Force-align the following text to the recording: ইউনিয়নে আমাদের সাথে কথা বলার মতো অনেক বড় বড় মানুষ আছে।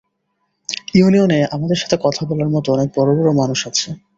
ইউনিয়নে 0.95 1.39
আমাদের 1.55 1.77
সাথে 1.81 1.95
কথা 2.03 2.21
বলার 2.29 2.49
মতো 2.49 2.67
অনেক 2.71 2.89
বড় 2.97 3.09
বড় 3.17 3.29
মানুষ 3.33 3.59
আছে। 3.67 3.87